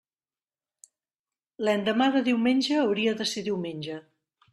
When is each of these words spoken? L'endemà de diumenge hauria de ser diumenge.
L'endemà 1.67 2.07
de 2.15 2.23
diumenge 2.29 2.79
hauria 2.85 3.13
de 3.21 3.29
ser 3.33 3.45
diumenge. 3.49 3.99